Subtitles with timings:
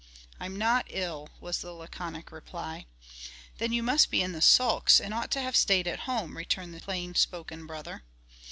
[0.39, 2.87] "I'm not ill," was the laconic reply.
[3.59, 6.73] "Then you must be in the sulks, and ought to have staid at home," returned
[6.73, 8.01] the plain spoken brother.